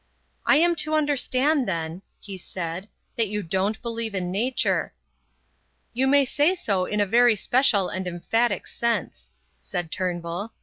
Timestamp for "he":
2.19-2.35